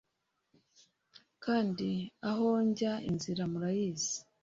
[1.43, 1.89] Kandi
[2.29, 4.17] aho njya inzira murayizi."